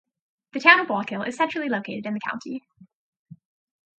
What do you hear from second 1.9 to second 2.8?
in the county.